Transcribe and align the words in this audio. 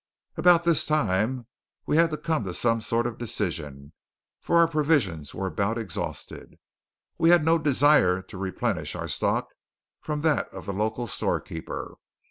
About 0.35 0.63
this 0.63 0.83
time 0.83 1.45
we 1.85 1.95
had 1.95 2.09
to 2.09 2.17
come 2.17 2.43
to 2.45 2.55
some 2.55 2.81
sort 2.81 3.05
of 3.05 3.13
a 3.13 3.17
decision, 3.19 3.93
for 4.39 4.57
our 4.57 4.67
provisions 4.67 5.35
were 5.35 5.45
about 5.45 5.77
exhausted. 5.77 6.57
We 7.19 7.29
had 7.29 7.45
no 7.45 7.59
desire 7.59 8.23
to 8.23 8.37
replenish 8.39 8.95
our 8.95 9.07
stock 9.07 9.49
from 10.01 10.21
that 10.21 10.49
of 10.49 10.65
the 10.65 10.73
local 10.73 11.05
storekeeper. 11.05 11.97